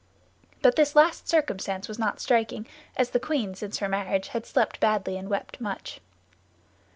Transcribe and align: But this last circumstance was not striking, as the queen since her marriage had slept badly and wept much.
But 0.63 0.77
this 0.77 0.95
last 0.95 1.29
circumstance 1.29 1.87
was 1.87 1.99
not 1.99 2.19
striking, 2.19 2.65
as 2.97 3.11
the 3.11 3.19
queen 3.19 3.53
since 3.53 3.77
her 3.77 3.87
marriage 3.87 4.29
had 4.29 4.47
slept 4.47 4.79
badly 4.79 5.15
and 5.15 5.29
wept 5.29 5.61
much. 5.61 5.99